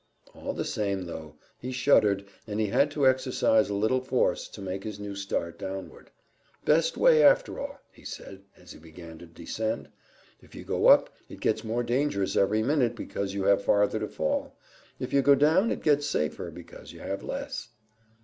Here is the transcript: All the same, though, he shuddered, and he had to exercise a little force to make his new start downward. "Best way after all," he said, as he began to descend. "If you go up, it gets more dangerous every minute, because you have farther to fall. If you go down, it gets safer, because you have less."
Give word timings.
All 0.33 0.53
the 0.53 0.65
same, 0.65 1.03
though, 1.05 1.35
he 1.59 1.71
shuddered, 1.71 2.25
and 2.47 2.59
he 2.59 2.65
had 2.65 2.89
to 2.89 3.07
exercise 3.07 3.69
a 3.69 3.75
little 3.75 4.01
force 4.01 4.47
to 4.47 4.59
make 4.59 4.83
his 4.83 4.99
new 4.99 5.13
start 5.13 5.59
downward. 5.59 6.09
"Best 6.65 6.97
way 6.97 7.21
after 7.23 7.59
all," 7.59 7.79
he 7.91 8.03
said, 8.03 8.41
as 8.57 8.71
he 8.71 8.79
began 8.79 9.19
to 9.19 9.27
descend. 9.27 9.89
"If 10.41 10.55
you 10.55 10.63
go 10.63 10.87
up, 10.87 11.11
it 11.29 11.39
gets 11.39 11.63
more 11.63 11.83
dangerous 11.83 12.35
every 12.35 12.63
minute, 12.63 12.95
because 12.95 13.35
you 13.35 13.43
have 13.43 13.63
farther 13.63 13.99
to 13.99 14.07
fall. 14.07 14.57
If 14.99 15.13
you 15.13 15.21
go 15.21 15.35
down, 15.35 15.69
it 15.69 15.83
gets 15.83 16.07
safer, 16.07 16.49
because 16.49 16.93
you 16.93 17.01
have 17.01 17.21
less." 17.21 17.69